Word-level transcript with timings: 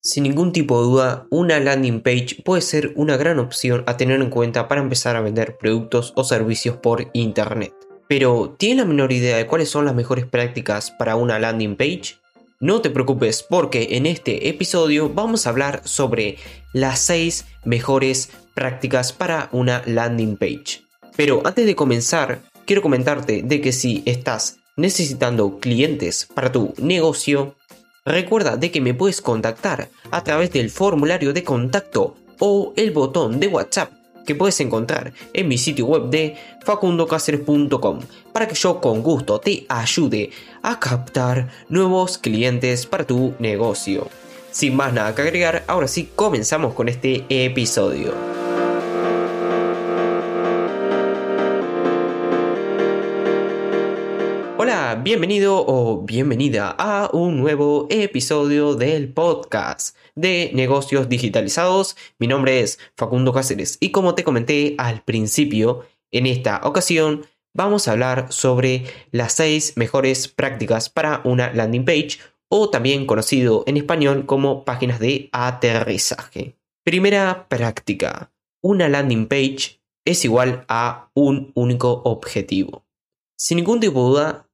Sin 0.00 0.22
ningún 0.22 0.52
tipo 0.52 0.80
de 0.80 0.86
duda, 0.86 1.26
una 1.30 1.58
landing 1.58 2.00
page 2.02 2.42
puede 2.44 2.62
ser 2.62 2.92
una 2.94 3.16
gran 3.16 3.40
opción 3.40 3.82
a 3.86 3.96
tener 3.96 4.20
en 4.20 4.30
cuenta 4.30 4.68
para 4.68 4.80
empezar 4.80 5.16
a 5.16 5.20
vender 5.20 5.56
productos 5.58 6.12
o 6.14 6.22
servicios 6.22 6.76
por 6.76 7.10
Internet. 7.14 7.74
Pero, 8.08 8.54
¿tiene 8.56 8.82
la 8.82 8.84
menor 8.86 9.12
idea 9.12 9.36
de 9.36 9.46
cuáles 9.46 9.70
son 9.70 9.84
las 9.84 9.96
mejores 9.96 10.24
prácticas 10.24 10.92
para 10.92 11.16
una 11.16 11.40
landing 11.40 11.76
page? 11.76 12.16
No 12.60 12.80
te 12.80 12.90
preocupes 12.90 13.42
porque 13.42 13.88
en 13.92 14.06
este 14.06 14.48
episodio 14.48 15.08
vamos 15.08 15.46
a 15.46 15.50
hablar 15.50 15.82
sobre 15.84 16.38
las 16.72 17.00
6 17.00 17.44
mejores 17.64 18.30
prácticas 18.54 19.12
para 19.12 19.48
una 19.50 19.82
landing 19.84 20.36
page. 20.36 20.82
Pero 21.16 21.42
antes 21.44 21.66
de 21.66 21.74
comenzar, 21.74 22.40
quiero 22.66 22.82
comentarte 22.82 23.42
de 23.42 23.60
que 23.60 23.72
si 23.72 24.04
estás 24.06 24.58
necesitando 24.76 25.58
clientes 25.58 26.28
para 26.32 26.52
tu 26.52 26.72
negocio, 26.78 27.56
Recuerda 28.08 28.56
de 28.56 28.70
que 28.70 28.80
me 28.80 28.94
puedes 28.94 29.20
contactar 29.20 29.90
a 30.10 30.24
través 30.24 30.50
del 30.50 30.70
formulario 30.70 31.34
de 31.34 31.44
contacto 31.44 32.16
o 32.38 32.72
el 32.74 32.90
botón 32.90 33.38
de 33.38 33.48
WhatsApp 33.48 33.92
que 34.26 34.34
puedes 34.34 34.58
encontrar 34.60 35.12
en 35.34 35.46
mi 35.46 35.58
sitio 35.58 35.84
web 35.84 36.08
de 36.08 36.34
facundocaceres.com 36.64 38.00
para 38.32 38.48
que 38.48 38.54
yo 38.54 38.80
con 38.80 39.02
gusto 39.02 39.38
te 39.40 39.66
ayude 39.68 40.30
a 40.62 40.80
captar 40.80 41.50
nuevos 41.68 42.16
clientes 42.16 42.86
para 42.86 43.06
tu 43.06 43.34
negocio. 43.40 44.08
Sin 44.52 44.74
más 44.74 44.94
nada 44.94 45.14
que 45.14 45.20
agregar, 45.20 45.64
ahora 45.66 45.86
sí 45.86 46.08
comenzamos 46.16 46.72
con 46.72 46.88
este 46.88 47.26
episodio. 47.28 48.37
Hola, 54.68 55.00
bienvenido 55.02 55.64
o 55.66 56.02
bienvenida 56.02 56.76
a 56.78 57.08
un 57.14 57.38
nuevo 57.38 57.86
episodio 57.88 58.74
del 58.74 59.10
podcast 59.10 59.96
de 60.14 60.50
negocios 60.52 61.08
digitalizados. 61.08 61.96
Mi 62.18 62.26
nombre 62.26 62.60
es 62.60 62.78
Facundo 62.94 63.32
Cáceres 63.32 63.78
y 63.80 63.92
como 63.92 64.14
te 64.14 64.24
comenté 64.24 64.74
al 64.76 65.02
principio, 65.04 65.86
en 66.12 66.26
esta 66.26 66.60
ocasión 66.64 67.24
vamos 67.54 67.88
a 67.88 67.92
hablar 67.92 68.30
sobre 68.30 68.84
las 69.10 69.32
6 69.36 69.78
mejores 69.78 70.28
prácticas 70.28 70.90
para 70.90 71.22
una 71.24 71.50
landing 71.54 71.86
page 71.86 72.18
o 72.50 72.68
también 72.68 73.06
conocido 73.06 73.64
en 73.66 73.78
español 73.78 74.26
como 74.26 74.66
páginas 74.66 75.00
de 75.00 75.30
aterrizaje. 75.32 76.58
Primera 76.84 77.48
práctica. 77.48 78.34
Una 78.62 78.90
landing 78.90 79.28
page 79.28 79.80
es 80.04 80.26
igual 80.26 80.66
a 80.68 81.10
un 81.14 81.52
único 81.54 82.02
objetivo. 82.04 82.84
Sin 83.40 83.56
ningún 83.56 83.80
tipo 83.80 84.02
de 84.02 84.08
duda, 84.10 84.47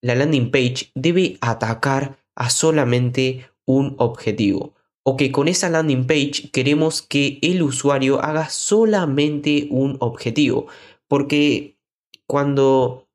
la 0.00 0.14
landing 0.14 0.50
page 0.50 0.90
debe 0.94 1.38
atacar 1.40 2.18
a 2.34 2.50
solamente 2.50 3.46
un 3.64 3.94
objetivo. 3.98 4.74
O 5.02 5.16
que 5.16 5.32
con 5.32 5.48
esa 5.48 5.70
landing 5.70 6.06
page 6.06 6.50
queremos 6.52 7.02
que 7.02 7.38
el 7.42 7.62
usuario 7.62 8.22
haga 8.22 8.48
solamente 8.50 9.66
un 9.70 9.96
objetivo. 10.00 10.66
Porque 11.08 11.78
cuando 12.26 13.08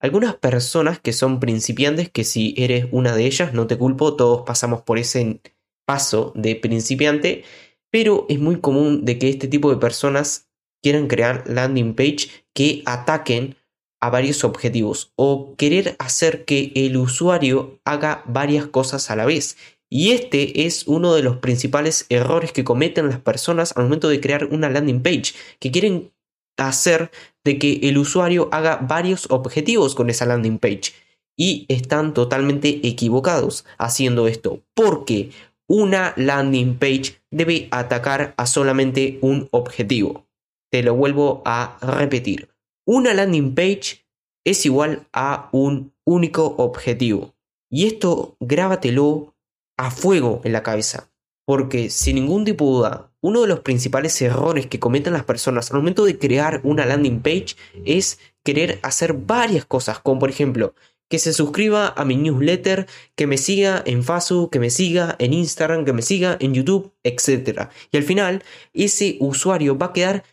algunas 0.00 0.36
personas 0.36 1.00
que 1.00 1.12
son 1.12 1.40
principiantes, 1.40 2.10
que 2.10 2.24
si 2.24 2.54
eres 2.56 2.86
una 2.92 3.14
de 3.16 3.26
ellas, 3.26 3.54
no 3.54 3.66
te 3.66 3.78
culpo, 3.78 4.14
todos 4.14 4.42
pasamos 4.46 4.82
por 4.82 4.98
ese 4.98 5.40
paso 5.86 6.32
de 6.36 6.54
principiante, 6.54 7.44
pero 7.90 8.26
es 8.28 8.38
muy 8.38 8.60
común 8.60 9.04
de 9.04 9.18
que 9.18 9.30
este 9.30 9.48
tipo 9.48 9.70
de 9.70 9.78
personas 9.78 10.48
quieran 10.82 11.08
crear 11.08 11.44
landing 11.48 11.94
page 11.94 12.28
que 12.54 12.82
ataquen 12.84 13.56
a 14.00 14.10
varios 14.10 14.44
objetivos 14.44 15.12
o 15.16 15.54
querer 15.56 15.96
hacer 15.98 16.44
que 16.44 16.72
el 16.74 16.96
usuario 16.96 17.80
haga 17.84 18.22
varias 18.26 18.66
cosas 18.66 19.10
a 19.10 19.16
la 19.16 19.26
vez. 19.26 19.56
Y 19.90 20.10
este 20.10 20.66
es 20.66 20.86
uno 20.86 21.14
de 21.14 21.22
los 21.22 21.38
principales 21.38 22.06
errores 22.10 22.52
que 22.52 22.64
cometen 22.64 23.08
las 23.08 23.20
personas 23.20 23.72
al 23.76 23.84
momento 23.84 24.08
de 24.08 24.20
crear 24.20 24.44
una 24.44 24.68
landing 24.68 25.02
page, 25.02 25.34
que 25.58 25.70
quieren 25.70 26.12
hacer 26.58 27.10
de 27.44 27.58
que 27.58 27.80
el 27.84 27.96
usuario 27.98 28.48
haga 28.52 28.76
varios 28.76 29.30
objetivos 29.30 29.94
con 29.94 30.10
esa 30.10 30.26
landing 30.26 30.58
page. 30.58 30.92
Y 31.36 31.66
están 31.68 32.14
totalmente 32.14 32.80
equivocados 32.86 33.64
haciendo 33.78 34.26
esto, 34.26 34.60
porque 34.74 35.30
una 35.68 36.12
landing 36.16 36.76
page 36.76 37.20
debe 37.30 37.68
atacar 37.70 38.34
a 38.36 38.46
solamente 38.46 39.18
un 39.22 39.48
objetivo. 39.52 40.26
Te 40.70 40.82
lo 40.82 40.94
vuelvo 40.94 41.42
a 41.44 41.78
repetir 41.80 42.48
una 42.88 43.12
landing 43.12 43.54
page 43.54 44.06
es 44.46 44.64
igual 44.64 45.06
a 45.12 45.50
un 45.52 45.92
único 46.06 46.54
objetivo. 46.56 47.34
Y 47.70 47.86
esto 47.86 48.38
grábatelo 48.40 49.36
a 49.76 49.90
fuego 49.90 50.40
en 50.44 50.54
la 50.54 50.62
cabeza. 50.62 51.10
Porque 51.46 51.90
sin 51.90 52.14
ningún 52.14 52.46
tipo 52.46 52.64
de 52.64 52.70
duda, 52.70 53.12
uno 53.20 53.42
de 53.42 53.48
los 53.48 53.60
principales 53.60 54.20
errores 54.22 54.66
que 54.68 54.80
cometen 54.80 55.12
las 55.12 55.24
personas 55.24 55.70
al 55.70 55.76
momento 55.76 56.06
de 56.06 56.18
crear 56.18 56.62
una 56.64 56.86
landing 56.86 57.20
page 57.20 57.56
es 57.84 58.20
querer 58.42 58.78
hacer 58.82 59.12
varias 59.12 59.66
cosas, 59.66 59.98
como 59.98 60.20
por 60.20 60.30
ejemplo, 60.30 60.74
que 61.10 61.18
se 61.18 61.34
suscriba 61.34 61.92
a 61.94 62.06
mi 62.06 62.16
newsletter, 62.16 62.86
que 63.16 63.26
me 63.26 63.36
siga 63.36 63.82
en 63.84 64.02
Facebook, 64.02 64.50
que 64.50 64.60
me 64.60 64.70
siga 64.70 65.14
en 65.18 65.34
Instagram, 65.34 65.84
que 65.84 65.92
me 65.92 66.02
siga 66.02 66.38
en 66.40 66.54
YouTube, 66.54 66.94
etc. 67.02 67.68
Y 67.90 67.98
al 67.98 68.02
final, 68.02 68.42
ese 68.72 69.18
usuario 69.20 69.76
va 69.76 69.86
a 69.86 69.92
quedar 69.92 70.24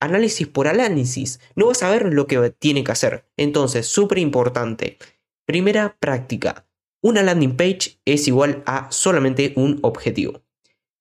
análisis 0.00 0.46
por 0.46 0.68
análisis. 0.68 1.40
No 1.54 1.66
vas 1.66 1.82
a 1.82 1.90
ver 1.90 2.12
lo 2.12 2.26
que 2.26 2.50
tiene 2.50 2.84
que 2.84 2.92
hacer. 2.92 3.26
Entonces, 3.36 3.86
súper 3.86 4.18
importante. 4.18 4.98
Primera 5.46 5.96
práctica. 5.98 6.66
Una 7.02 7.22
landing 7.22 7.56
page 7.56 8.00
es 8.04 8.26
igual 8.28 8.62
a 8.66 8.90
solamente 8.90 9.52
un 9.56 9.78
objetivo. 9.82 10.42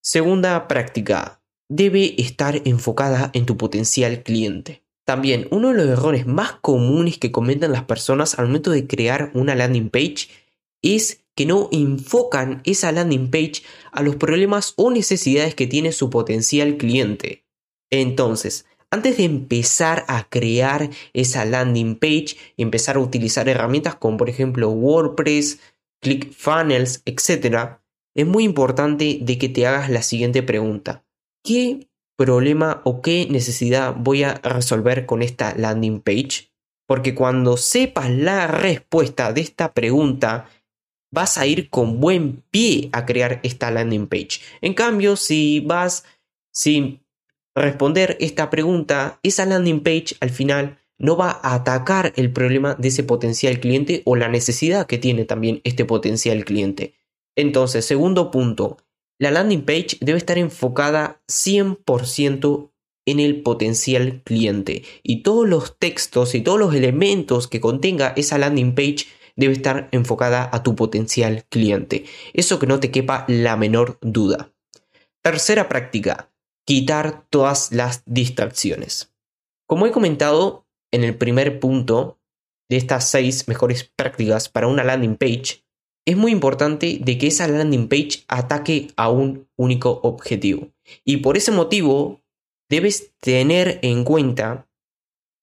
Segunda 0.01 0.67
práctica. 0.67 1.41
Debe 1.69 2.21
estar 2.21 2.61
enfocada 2.65 3.31
en 3.33 3.45
tu 3.45 3.55
potencial 3.57 4.21
cliente. 4.21 4.83
También, 5.05 5.47
uno 5.51 5.69
de 5.69 5.75
los 5.75 5.87
errores 5.87 6.25
más 6.25 6.53
comunes 6.61 7.17
que 7.17 7.31
comentan 7.31 7.71
las 7.71 7.83
personas 7.83 8.37
al 8.37 8.47
momento 8.47 8.71
de 8.71 8.87
crear 8.87 9.31
una 9.33 9.55
landing 9.55 9.89
page 9.89 10.29
es 10.81 11.23
que 11.35 11.45
no 11.45 11.69
enfocan 11.71 12.61
esa 12.65 12.91
landing 12.91 13.31
page 13.31 13.63
a 13.91 14.03
los 14.03 14.15
problemas 14.15 14.73
o 14.75 14.91
necesidades 14.91 15.55
que 15.55 15.67
tiene 15.67 15.91
su 15.91 16.09
potencial 16.09 16.77
cliente. 16.77 17.45
Entonces, 17.89 18.65
antes 18.93 19.17
de 19.17 19.23
empezar 19.23 20.05
a 20.07 20.29
crear 20.29 20.91
esa 21.13 21.45
landing 21.45 21.95
page 21.95 22.37
y 22.55 22.61
empezar 22.61 22.95
a 22.95 22.99
utilizar 22.99 23.49
herramientas 23.49 23.95
como 23.95 24.17
por 24.17 24.29
ejemplo 24.29 24.69
WordPress, 24.69 25.59
ClickFunnels, 25.99 27.01
etc., 27.05 27.79
es 28.15 28.27
muy 28.27 28.43
importante 28.43 29.17
de 29.19 29.37
que 29.39 29.49
te 29.49 29.65
hagas 29.65 29.89
la 29.89 30.03
siguiente 30.03 30.43
pregunta. 30.43 31.03
¿Qué 31.43 31.87
problema 32.15 32.81
o 32.85 33.01
qué 33.01 33.25
necesidad 33.27 33.95
voy 33.97 34.21
a 34.21 34.35
resolver 34.35 35.07
con 35.07 35.23
esta 35.23 35.55
landing 35.55 35.99
page? 35.99 36.51
Porque 36.87 37.15
cuando 37.15 37.57
sepas 37.57 38.11
la 38.11 38.45
respuesta 38.45 39.33
de 39.33 39.41
esta 39.41 39.73
pregunta, 39.73 40.47
vas 41.11 41.39
a 41.39 41.47
ir 41.47 41.71
con 41.71 41.99
buen 41.99 42.43
pie 42.51 42.89
a 42.91 43.07
crear 43.07 43.39
esta 43.41 43.71
landing 43.71 44.05
page. 44.05 44.41
En 44.61 44.75
cambio, 44.75 45.15
si 45.15 45.61
vas 45.61 46.05
sin 46.51 47.03
responder 47.55 48.17
esta 48.19 48.49
pregunta, 48.49 49.19
esa 49.23 49.45
landing 49.45 49.81
page 49.81 50.15
al 50.19 50.29
final 50.29 50.79
no 50.97 51.17
va 51.17 51.39
a 51.43 51.55
atacar 51.55 52.13
el 52.15 52.31
problema 52.31 52.75
de 52.75 52.87
ese 52.87 53.03
potencial 53.03 53.59
cliente 53.59 54.01
o 54.05 54.15
la 54.15 54.29
necesidad 54.29 54.87
que 54.87 54.97
tiene 54.97 55.25
también 55.25 55.61
este 55.63 55.85
potencial 55.85 56.45
cliente. 56.45 56.93
Entonces, 57.35 57.85
segundo 57.85 58.31
punto, 58.31 58.77
la 59.19 59.31
landing 59.31 59.63
page 59.63 59.97
debe 60.01 60.17
estar 60.17 60.37
enfocada 60.37 61.21
100% 61.27 62.71
en 63.05 63.19
el 63.19 63.41
potencial 63.41 64.21
cliente 64.23 64.83
y 65.03 65.23
todos 65.23 65.47
los 65.47 65.77
textos 65.77 66.35
y 66.35 66.41
todos 66.41 66.59
los 66.59 66.73
elementos 66.73 67.47
que 67.47 67.59
contenga 67.59 68.13
esa 68.15 68.37
landing 68.37 68.75
page 68.75 69.07
debe 69.35 69.53
estar 69.53 69.89
enfocada 69.91 70.49
a 70.51 70.63
tu 70.63 70.75
potencial 70.75 71.43
cliente. 71.49 72.05
Eso 72.33 72.59
que 72.59 72.67
no 72.67 72.79
te 72.79 72.91
quepa 72.91 73.25
la 73.27 73.57
menor 73.57 73.97
duda. 74.01 74.51
Tercera 75.21 75.67
práctica, 75.69 76.32
quitar 76.65 77.25
todas 77.29 77.71
las 77.71 78.03
distracciones. 78.05 79.13
Como 79.67 79.85
he 79.85 79.91
comentado 79.91 80.65
en 80.91 81.03
el 81.03 81.17
primer 81.17 81.59
punto 81.59 82.19
de 82.69 82.77
estas 82.77 83.09
seis 83.09 83.47
mejores 83.47 83.91
prácticas 83.95 84.49
para 84.49 84.67
una 84.67 84.83
landing 84.83 85.15
page, 85.15 85.63
es 86.05 86.17
muy 86.17 86.31
importante 86.31 86.99
de 87.01 87.17
que 87.17 87.27
esa 87.27 87.47
landing 87.47 87.87
page 87.87 88.25
ataque 88.27 88.87
a 88.97 89.09
un 89.09 89.47
único 89.55 90.01
objetivo. 90.03 90.71
Y 91.05 91.17
por 91.17 91.37
ese 91.37 91.51
motivo 91.51 92.21
debes 92.69 93.13
tener 93.19 93.79
en 93.81 94.03
cuenta 94.03 94.67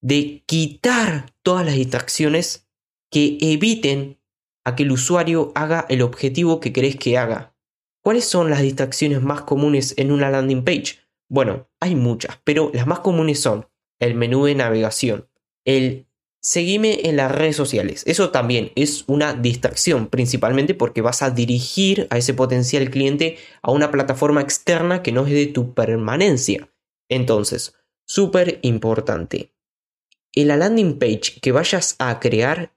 de 0.02 0.42
quitar 0.46 1.32
todas 1.42 1.64
las 1.64 1.74
distracciones 1.74 2.68
que 3.10 3.38
eviten 3.40 4.18
a 4.64 4.76
que 4.76 4.82
el 4.84 4.92
usuario 4.92 5.52
haga 5.54 5.86
el 5.88 6.02
objetivo 6.02 6.60
que 6.60 6.72
querés 6.72 6.96
que 6.96 7.18
haga. 7.18 7.54
¿Cuáles 8.02 8.24
son 8.24 8.50
las 8.50 8.62
distracciones 8.62 9.22
más 9.22 9.42
comunes 9.42 9.94
en 9.98 10.12
una 10.12 10.30
landing 10.30 10.64
page? 10.64 10.99
Bueno, 11.30 11.70
hay 11.78 11.94
muchas, 11.94 12.40
pero 12.42 12.72
las 12.74 12.88
más 12.88 12.98
comunes 12.98 13.38
son 13.40 13.68
el 14.00 14.16
menú 14.16 14.46
de 14.46 14.56
navegación, 14.56 15.28
el 15.64 16.08
seguime 16.42 17.08
en 17.08 17.16
las 17.16 17.30
redes 17.30 17.54
sociales. 17.54 18.02
Eso 18.04 18.30
también 18.30 18.72
es 18.74 19.04
una 19.06 19.32
distracción, 19.32 20.08
principalmente 20.08 20.74
porque 20.74 21.02
vas 21.02 21.22
a 21.22 21.30
dirigir 21.30 22.08
a 22.10 22.18
ese 22.18 22.34
potencial 22.34 22.90
cliente 22.90 23.38
a 23.62 23.70
una 23.70 23.92
plataforma 23.92 24.40
externa 24.40 25.04
que 25.04 25.12
no 25.12 25.24
es 25.24 25.32
de 25.32 25.46
tu 25.46 25.72
permanencia. 25.72 26.68
Entonces, 27.08 27.76
súper 28.04 28.58
importante. 28.62 29.54
En 30.34 30.48
la 30.48 30.56
landing 30.56 30.98
page 30.98 31.38
que 31.40 31.52
vayas 31.52 31.94
a 32.00 32.18
crear, 32.18 32.74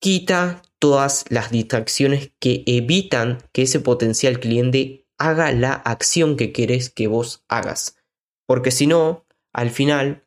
quita 0.00 0.62
todas 0.80 1.26
las 1.28 1.52
distracciones 1.52 2.32
que 2.40 2.64
evitan 2.66 3.38
que 3.52 3.62
ese 3.62 3.78
potencial 3.78 4.40
cliente 4.40 5.03
haga 5.18 5.52
la 5.52 5.72
acción 5.72 6.36
que 6.36 6.52
querés 6.52 6.90
que 6.90 7.06
vos 7.06 7.44
hagas. 7.48 7.96
Porque 8.46 8.70
si 8.70 8.86
no, 8.86 9.26
al 9.52 9.70
final, 9.70 10.26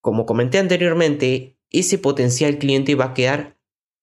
como 0.00 0.26
comenté 0.26 0.58
anteriormente, 0.58 1.58
ese 1.70 1.98
potencial 1.98 2.58
cliente 2.58 2.94
va 2.94 3.06
a 3.06 3.14
quedar 3.14 3.58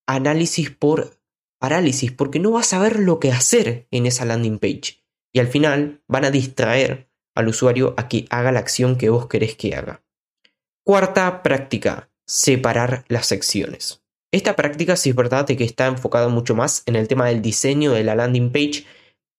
análisis 0.07 0.71
por 0.71 1.19
parálisis, 1.59 2.11
porque 2.11 2.39
no 2.39 2.51
va 2.51 2.61
a 2.61 2.63
saber 2.63 2.99
lo 2.99 3.19
que 3.19 3.31
hacer 3.31 3.87
en 3.91 4.05
esa 4.05 4.25
landing 4.25 4.57
page. 4.57 5.03
Y 5.31 5.39
al 5.39 5.47
final 5.47 6.01
van 6.07 6.25
a 6.25 6.31
distraer 6.31 7.09
al 7.35 7.47
usuario 7.47 7.93
a 7.97 8.07
que 8.07 8.25
haga 8.29 8.51
la 8.51 8.59
acción 8.59 8.97
que 8.97 9.09
vos 9.09 9.27
querés 9.27 9.55
que 9.55 9.75
haga. 9.75 10.03
Cuarta 10.83 11.43
práctica, 11.43 12.09
separar 12.25 13.05
las 13.07 13.27
secciones. 13.27 14.01
Esta 14.31 14.55
práctica 14.55 14.95
sí 14.95 15.09
es 15.09 15.15
verdad 15.15 15.45
de 15.45 15.57
que 15.57 15.63
está 15.63 15.87
enfocada 15.87 16.29
mucho 16.29 16.55
más 16.55 16.83
en 16.85 16.95
el 16.95 17.07
tema 17.07 17.27
del 17.27 17.41
diseño 17.41 17.91
de 17.91 18.03
la 18.03 18.15
landing 18.15 18.51
page, 18.51 18.85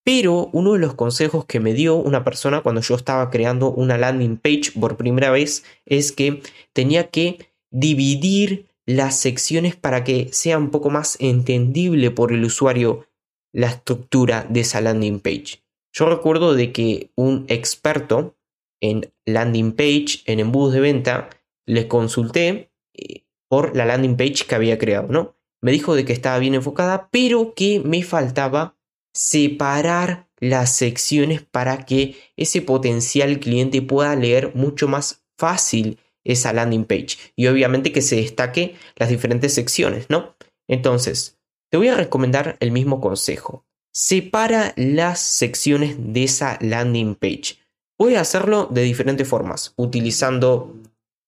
pero 0.04 0.50
uno 0.52 0.72
de 0.72 0.78
los 0.78 0.94
consejos 0.94 1.44
que 1.44 1.60
me 1.60 1.74
dio 1.74 1.96
una 1.96 2.24
persona 2.24 2.60
cuando 2.60 2.80
yo 2.80 2.94
estaba 2.94 3.30
creando 3.30 3.70
una 3.70 3.98
landing 3.98 4.36
page 4.36 4.72
por 4.78 4.96
primera 4.96 5.30
vez 5.30 5.64
es 5.86 6.12
que 6.12 6.42
tenía 6.72 7.10
que 7.10 7.52
dividir 7.70 8.66
las 8.84 9.18
secciones 9.18 9.76
para 9.76 10.04
que 10.04 10.28
sea 10.32 10.58
un 10.58 10.70
poco 10.70 10.90
más 10.90 11.16
entendible 11.20 12.10
por 12.10 12.32
el 12.32 12.44
usuario 12.44 13.06
la 13.52 13.68
estructura 13.68 14.46
de 14.48 14.60
esa 14.60 14.80
landing 14.80 15.20
page. 15.20 15.62
Yo 15.92 16.08
recuerdo 16.08 16.54
de 16.54 16.72
que 16.72 17.10
un 17.14 17.44
experto 17.48 18.34
en 18.80 19.12
landing 19.26 19.72
page, 19.72 20.22
en 20.26 20.40
embudos 20.40 20.72
de 20.72 20.80
venta, 20.80 21.28
le 21.66 21.86
consulté 21.86 22.72
eh, 22.94 23.24
por 23.48 23.76
la 23.76 23.84
landing 23.84 24.16
page 24.16 24.46
que 24.48 24.54
había 24.54 24.78
creado, 24.78 25.08
¿no? 25.08 25.36
Me 25.60 25.70
dijo 25.70 25.94
de 25.94 26.04
que 26.04 26.12
estaba 26.12 26.38
bien 26.38 26.54
enfocada, 26.54 27.08
pero 27.12 27.54
que 27.54 27.80
me 27.80 28.02
faltaba 28.02 28.74
separar 29.12 30.28
las 30.38 30.74
secciones 30.76 31.42
para 31.42 31.84
que 31.84 32.16
ese 32.36 32.62
potencial 32.62 33.38
cliente 33.38 33.82
pueda 33.82 34.16
leer 34.16 34.54
mucho 34.54 34.88
más 34.88 35.22
fácil 35.38 35.98
esa 36.24 36.52
landing 36.52 36.84
page 36.84 37.18
y 37.36 37.46
obviamente 37.46 37.92
que 37.92 38.02
se 38.02 38.16
destaque 38.16 38.76
las 38.96 39.08
diferentes 39.08 39.54
secciones, 39.54 40.06
¿no? 40.08 40.34
Entonces, 40.68 41.38
te 41.70 41.78
voy 41.78 41.88
a 41.88 41.96
recomendar 41.96 42.56
el 42.60 42.70
mismo 42.70 43.00
consejo. 43.00 43.64
Separa 43.92 44.72
las 44.76 45.20
secciones 45.20 45.96
de 45.98 46.24
esa 46.24 46.58
landing 46.60 47.14
page. 47.14 47.58
Puedes 47.96 48.18
hacerlo 48.18 48.68
de 48.70 48.82
diferentes 48.82 49.28
formas, 49.28 49.74
utilizando 49.76 50.74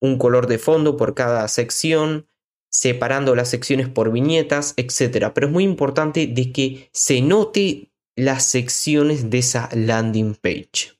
un 0.00 0.18
color 0.18 0.46
de 0.46 0.58
fondo 0.58 0.96
por 0.96 1.14
cada 1.14 1.46
sección, 1.48 2.26
separando 2.74 3.36
las 3.36 3.50
secciones 3.50 3.88
por 3.88 4.10
viñetas, 4.10 4.74
etc. 4.76 5.30
Pero 5.32 5.46
es 5.46 5.52
muy 5.52 5.62
importante 5.62 6.26
de 6.26 6.50
que 6.50 6.88
se 6.92 7.22
note 7.22 7.92
las 8.16 8.46
secciones 8.46 9.30
de 9.30 9.38
esa 9.38 9.68
landing 9.72 10.34
page. 10.34 10.98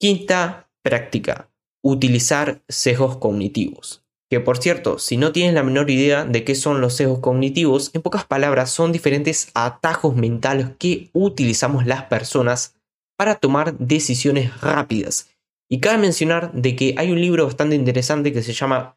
Quinta 0.00 0.68
práctica, 0.82 1.48
utilizar 1.84 2.62
sesgos 2.68 3.16
cognitivos. 3.18 4.02
Que 4.28 4.40
por 4.40 4.58
cierto, 4.58 4.98
si 4.98 5.16
no 5.16 5.30
tienes 5.30 5.54
la 5.54 5.62
menor 5.62 5.88
idea 5.88 6.24
de 6.24 6.42
qué 6.42 6.56
son 6.56 6.80
los 6.80 6.96
sesgos 6.96 7.20
cognitivos, 7.20 7.92
en 7.94 8.02
pocas 8.02 8.24
palabras 8.24 8.70
son 8.70 8.90
diferentes 8.90 9.50
atajos 9.54 10.16
mentales 10.16 10.70
que 10.80 11.10
utilizamos 11.12 11.86
las 11.86 12.04
personas 12.06 12.74
para 13.16 13.36
tomar 13.36 13.78
decisiones 13.78 14.60
rápidas. 14.60 15.30
Y 15.70 15.78
cabe 15.78 15.98
mencionar 15.98 16.52
de 16.52 16.74
que 16.74 16.94
hay 16.98 17.12
un 17.12 17.20
libro 17.20 17.46
bastante 17.46 17.76
interesante 17.76 18.32
que 18.32 18.42
se 18.42 18.52
llama 18.52 18.96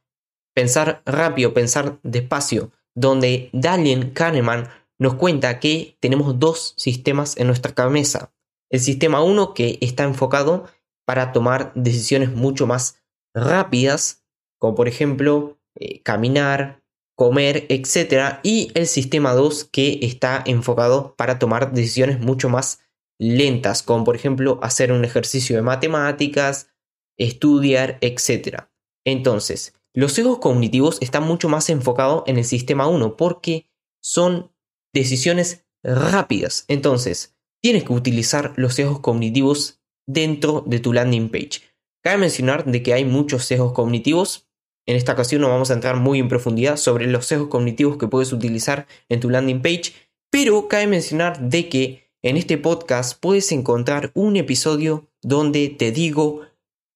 Pensar 0.57 1.03
rápido, 1.05 1.53
pensar 1.53 1.99
despacio, 2.01 2.71
donde 2.95 3.51
Daniel 3.53 4.11
Kahneman 4.13 4.67
nos 4.97 5.13
cuenta 5.13 5.59
que 5.59 5.97
tenemos 5.99 6.39
dos 6.39 6.73
sistemas 6.77 7.37
en 7.37 7.45
nuestra 7.45 7.75
cabeza. 7.75 8.33
El 8.71 8.79
sistema 8.79 9.21
1 9.21 9.53
que 9.53 9.77
está 9.81 10.03
enfocado 10.03 10.65
para 11.05 11.31
tomar 11.31 11.71
decisiones 11.75 12.31
mucho 12.31 12.65
más 12.65 12.99
rápidas, 13.35 14.25
como 14.57 14.73
por 14.73 14.87
ejemplo 14.87 15.59
eh, 15.75 16.01
caminar, 16.01 16.81
comer, 17.15 17.67
etc. 17.69 18.39
Y 18.41 18.71
el 18.73 18.87
sistema 18.87 19.33
2 19.33 19.65
que 19.65 19.99
está 20.01 20.41
enfocado 20.43 21.13
para 21.17 21.37
tomar 21.37 21.71
decisiones 21.71 22.19
mucho 22.19 22.49
más 22.49 22.79
lentas, 23.19 23.83
como 23.83 24.03
por 24.03 24.15
ejemplo 24.15 24.57
hacer 24.63 24.91
un 24.91 25.05
ejercicio 25.05 25.55
de 25.55 25.61
matemáticas, 25.61 26.71
estudiar, 27.15 27.99
etc. 28.01 28.63
Entonces, 29.05 29.76
los 29.97 30.13
sesgos 30.13 30.37
cognitivos 30.37 30.99
están 31.01 31.23
mucho 31.23 31.49
más 31.49 31.71
enfocados 31.71 32.21
en 32.27 32.37
el 32.37 32.45
sistema 32.45 32.85
1 32.85 33.17
porque 33.17 33.65
son 33.99 34.51
decisiones 34.93 35.65
rápidas. 35.81 36.65
Entonces, 36.67 37.35
tienes 37.63 37.83
que 37.83 37.93
utilizar 37.93 38.53
los 38.57 38.75
sesgos 38.75 38.99
cognitivos 38.99 39.81
dentro 40.05 40.63
de 40.67 40.79
tu 40.79 40.93
landing 40.93 41.29
page. 41.29 41.63
Cabe 42.03 42.19
mencionar 42.19 42.65
de 42.65 42.83
que 42.83 42.93
hay 42.93 43.05
muchos 43.05 43.45
sesgos 43.45 43.73
cognitivos. 43.73 44.47
En 44.85 44.97
esta 44.97 45.13
ocasión 45.13 45.41
no 45.41 45.49
vamos 45.49 45.71
a 45.71 45.73
entrar 45.73 45.95
muy 45.95 46.19
en 46.19 46.29
profundidad 46.29 46.77
sobre 46.77 47.07
los 47.07 47.25
sesgos 47.25 47.47
cognitivos 47.47 47.97
que 47.97 48.07
puedes 48.07 48.31
utilizar 48.31 48.85
en 49.09 49.19
tu 49.19 49.31
landing 49.31 49.63
page, 49.63 49.93
pero 50.29 50.67
cabe 50.67 50.85
mencionar 50.85 51.39
de 51.39 51.69
que 51.69 52.11
en 52.21 52.37
este 52.37 52.59
podcast 52.59 53.19
puedes 53.19 53.51
encontrar 53.51 54.11
un 54.13 54.35
episodio 54.35 55.07
donde 55.23 55.69
te 55.69 55.91
digo 55.91 56.41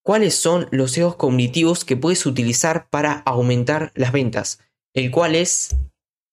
cuáles 0.02 0.34
son 0.34 0.68
los 0.70 0.92
sesgos 0.92 1.16
cognitivos 1.16 1.84
que 1.84 1.96
puedes 1.96 2.26
utilizar 2.26 2.88
para 2.90 3.22
aumentar 3.24 3.92
las 3.94 4.12
ventas, 4.12 4.60
el 4.94 5.10
cual 5.10 5.34
es 5.34 5.76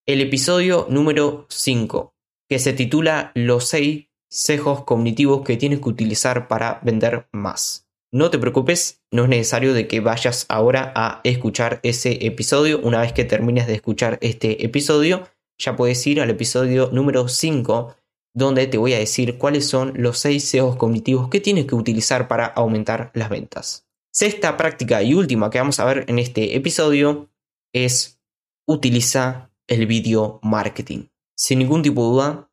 el 0.07 0.21
episodio 0.21 0.87
número 0.89 1.45
5, 1.49 2.13
que 2.49 2.59
se 2.59 2.73
titula 2.73 3.31
Los 3.35 3.67
6 3.67 4.07
sesgos 4.31 4.83
cognitivos 4.83 5.43
que 5.43 5.57
tienes 5.57 5.79
que 5.79 5.89
utilizar 5.89 6.47
para 6.47 6.79
vender 6.83 7.27
más. 7.31 7.87
No 8.11 8.31
te 8.31 8.39
preocupes, 8.39 9.03
no 9.11 9.23
es 9.23 9.29
necesario 9.29 9.73
de 9.73 9.87
que 9.87 9.99
vayas 9.99 10.45
ahora 10.49 10.91
a 10.95 11.21
escuchar 11.23 11.79
ese 11.83 12.25
episodio. 12.25 12.79
Una 12.79 13.01
vez 13.01 13.13
que 13.13 13.23
termines 13.23 13.67
de 13.67 13.75
escuchar 13.75 14.17
este 14.21 14.65
episodio, 14.65 15.27
ya 15.59 15.75
puedes 15.75 16.05
ir 16.07 16.21
al 16.21 16.31
episodio 16.31 16.89
número 16.91 17.27
5 17.27 17.95
donde 18.33 18.67
te 18.67 18.77
voy 18.77 18.93
a 18.93 18.99
decir 18.99 19.37
cuáles 19.37 19.67
son 19.67 19.93
los 19.95 20.19
6 20.19 20.43
SEOs 20.43 20.75
cognitivos 20.75 21.29
que 21.29 21.39
tienes 21.39 21.65
que 21.65 21.75
utilizar 21.75 22.27
para 22.27 22.45
aumentar 22.45 23.11
las 23.13 23.29
ventas. 23.29 23.87
Sexta 24.11 24.57
práctica 24.57 25.01
y 25.03 25.13
última 25.13 25.49
que 25.49 25.59
vamos 25.59 25.79
a 25.79 25.85
ver 25.85 26.05
en 26.07 26.19
este 26.19 26.55
episodio 26.55 27.29
es 27.73 28.19
utiliza 28.67 29.51
el 29.67 29.85
video 29.85 30.39
marketing. 30.43 31.07
Sin 31.35 31.59
ningún 31.59 31.83
tipo 31.83 32.01
de 32.01 32.09
duda, 32.09 32.51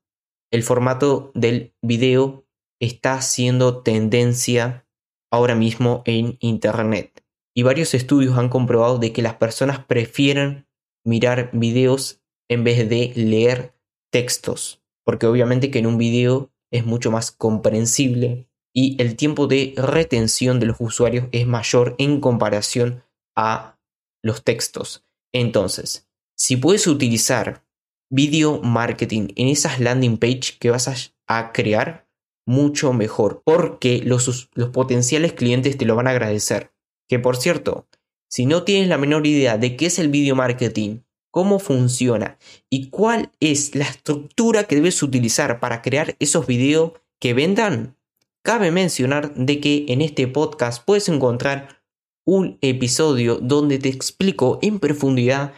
el 0.51 0.63
formato 0.63 1.33
del 1.35 1.75
video 1.83 2.47
está 2.81 3.21
siendo 3.21 3.83
tendencia 3.83 4.87
ahora 5.31 5.55
mismo 5.55 6.03
en 6.05 6.37
Internet. 6.41 7.25
Y 7.55 7.63
varios 7.63 7.95
estudios 7.95 8.39
han 8.39 8.49
comprobado 8.49 8.99
de 8.99 9.13
que 9.13 9.23
las 9.23 9.35
personas 9.35 9.85
prefieren 9.85 10.69
mirar 11.05 11.51
videos 11.53 12.23
en 12.49 12.65
vez 12.65 12.89
de 12.89 13.13
leer 13.17 13.75
textos 14.11 14.86
porque 15.07 15.27
obviamente 15.27 15.71
que 15.71 15.79
en 15.79 15.87
un 15.87 15.99
video 15.99 16.51
es 16.73 16.85
mucho 16.85 17.13
más 17.13 17.31
comprensible 17.31 18.49
y 18.75 19.01
el 19.01 19.15
tiempo 19.15 19.47
de 19.47 19.73
retención 19.77 20.59
de 20.59 20.67
los 20.67 20.77
usuarios 20.81 21.29
es 21.31 21.47
mayor 21.47 21.95
en 21.99 22.21
comparación 22.21 23.05
a 23.37 23.79
los 24.23 24.43
textos. 24.43 25.07
Entonces, 25.33 26.09
si 26.37 26.57
puedes 26.57 26.89
utilizar 26.89 27.65
video 28.11 28.61
marketing 28.61 29.29
en 29.37 29.47
esas 29.47 29.79
landing 29.79 30.19
page 30.19 30.59
que 30.59 30.71
vas 30.71 31.13
a, 31.29 31.53
crear, 31.53 32.07
mucho 32.49 32.93
mejor, 32.93 33.43
porque 33.45 34.03
los, 34.05 34.51
los 34.55 34.69
potenciales 34.71 35.33
clientes 35.33 35.77
te 35.77 35.85
lo 35.85 35.97
van 35.97 36.07
a 36.07 36.11
agradecer. 36.11 36.73
Que 37.09 37.19
por 37.19 37.37
cierto, 37.37 37.89
si 38.29 38.47
no 38.47 38.65
tienes 38.65 38.89
la 38.89 38.99
menor 38.99 39.27
idea 39.27 39.57
de 39.57 39.77
qué 39.77 39.87
es 39.87 39.99
el 39.99 40.09
video 40.09 40.37
marketing 40.37 41.01
cómo 41.37 41.59
funciona 41.59 42.39
y 42.71 42.89
cuál 42.89 43.31
es 43.41 43.75
la 43.75 43.85
estructura 43.85 44.65
que 44.65 44.77
debes 44.77 45.03
utilizar 45.03 45.61
para 45.61 45.83
crear 45.83 46.17
esos 46.19 46.47
videos 46.47 46.93
que 47.21 47.35
vendan, 47.35 47.95
cabe 48.43 48.71
mencionar 48.71 49.35
de 49.35 49.61
que 49.61 49.85
en 49.89 50.01
este 50.01 50.29
podcast 50.29 50.83
puedes 50.83 51.11
encontrar 51.11 51.83
un 52.25 52.57
episodio 52.63 53.37
donde 53.37 53.79
te 53.79 53.91
explico 53.91 54.59
en 54.63 54.79
profundidad 54.79 55.53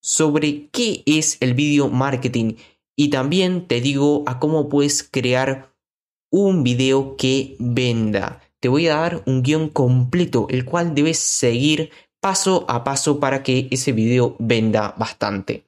sobre 0.00 0.68
qué 0.68 1.02
es 1.04 1.38
el 1.40 1.54
video 1.54 1.88
marketing 1.88 2.54
y 2.94 3.08
también 3.08 3.66
te 3.66 3.80
digo 3.80 4.22
a 4.28 4.38
cómo 4.38 4.68
puedes 4.68 5.02
crear 5.02 5.74
un 6.30 6.62
video 6.62 7.16
que 7.16 7.56
venda. 7.58 8.40
Te 8.60 8.68
voy 8.68 8.86
a 8.86 8.94
dar 8.94 9.24
un 9.26 9.42
guion 9.42 9.68
completo 9.68 10.46
el 10.48 10.64
cual 10.64 10.94
debes 10.94 11.18
seguir 11.18 11.90
paso 12.24 12.64
a 12.68 12.84
paso 12.84 13.20
para 13.20 13.42
que 13.42 13.68
ese 13.70 13.92
video 13.92 14.34
venda 14.38 14.94
bastante, 14.96 15.66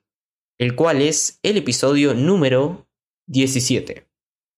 el 0.58 0.74
cual 0.74 1.02
es 1.02 1.38
el 1.42 1.58
episodio 1.58 2.14
número 2.14 2.88
17. 3.26 4.06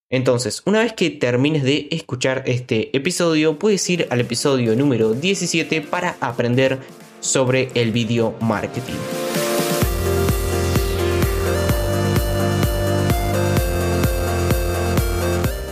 Entonces, 0.08 0.62
una 0.64 0.78
vez 0.78 0.92
que 0.92 1.10
termines 1.10 1.64
de 1.64 1.88
escuchar 1.90 2.44
este 2.46 2.96
episodio, 2.96 3.58
puedes 3.58 3.90
ir 3.90 4.06
al 4.10 4.20
episodio 4.20 4.76
número 4.76 5.12
17 5.12 5.80
para 5.80 6.16
aprender 6.20 6.78
sobre 7.18 7.68
el 7.74 7.90
video 7.90 8.36
marketing. 8.40 8.94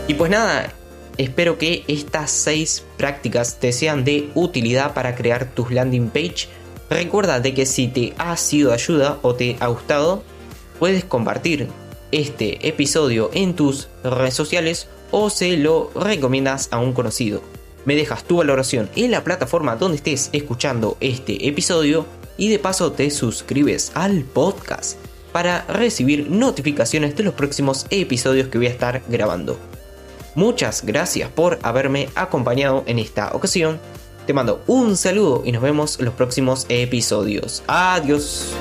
Y 0.09 0.13
pues 0.15 0.29
nada, 0.29 0.73
espero 1.17 1.57
que 1.57 1.83
estas 1.87 2.31
6 2.31 2.83
prácticas 2.97 3.59
te 3.59 3.71
sean 3.71 4.03
de 4.03 4.29
utilidad 4.35 4.93
para 4.93 5.15
crear 5.15 5.51
tus 5.53 5.71
landing 5.71 6.09
page. 6.09 6.47
Recuerda 6.89 7.39
de 7.39 7.53
que 7.53 7.65
si 7.65 7.87
te 7.87 8.13
ha 8.17 8.35
sido 8.37 8.73
ayuda 8.73 9.19
o 9.21 9.35
te 9.35 9.57
ha 9.59 9.67
gustado, 9.67 10.23
puedes 10.79 11.03
compartir 11.03 11.67
este 12.11 12.67
episodio 12.67 13.29
en 13.33 13.55
tus 13.55 13.89
redes 14.03 14.33
sociales 14.33 14.87
o 15.11 15.29
se 15.29 15.57
lo 15.57 15.91
recomiendas 15.95 16.69
a 16.71 16.79
un 16.79 16.93
conocido. 16.93 17.41
Me 17.85 17.95
dejas 17.95 18.23
tu 18.23 18.37
valoración 18.37 18.89
en 18.95 19.11
la 19.11 19.23
plataforma 19.23 19.75
donde 19.75 19.97
estés 19.97 20.29
escuchando 20.33 20.97
este 20.99 21.47
episodio 21.47 22.05
y 22.37 22.49
de 22.49 22.59
paso 22.59 22.91
te 22.91 23.09
suscribes 23.09 23.91
al 23.95 24.23
podcast 24.23 24.97
para 25.31 25.65
recibir 25.67 26.29
notificaciones 26.29 27.15
de 27.15 27.23
los 27.23 27.33
próximos 27.33 27.85
episodios 27.89 28.47
que 28.47 28.57
voy 28.57 28.67
a 28.67 28.71
estar 28.71 29.01
grabando. 29.07 29.57
Muchas 30.37 30.85
gracias 30.85 31.31
por 31.31 31.57
haberme 31.63 32.09
acompañado 32.13 32.83
en 32.85 32.99
esta 32.99 33.31
ocasión. 33.33 33.79
Te 34.27 34.33
mando 34.33 34.61
un 34.67 34.95
saludo 34.95 35.41
y 35.43 35.51
nos 35.51 35.63
vemos 35.63 35.97
en 35.97 36.05
los 36.05 36.13
próximos 36.13 36.67
episodios. 36.69 37.63
Adiós. 37.65 38.53